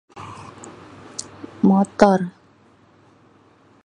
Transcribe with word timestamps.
motor 1.71 2.21